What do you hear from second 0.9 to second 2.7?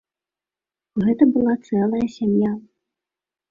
Гэта была цэлая сям'я.